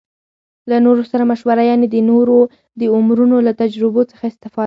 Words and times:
له 0.69 0.77
نورو 0.85 1.03
سره 1.11 1.23
مشوره 1.31 1.63
يعنې 1.69 1.87
د 1.89 1.95
نورو 2.09 2.37
د 2.79 2.81
عمرونو 2.95 3.37
له 3.47 3.51
تجربو 3.61 4.01
څخه 4.11 4.23
استفاده 4.27 4.59